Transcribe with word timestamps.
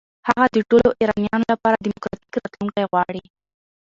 هغه 0.27 0.45
د 0.55 0.57
ټولو 0.69 0.89
ایرانیانو 1.01 1.45
لپاره 1.53 1.77
دموکراتیک 1.85 2.31
راتلونکی 2.41 2.83
غواړي. 2.91 3.23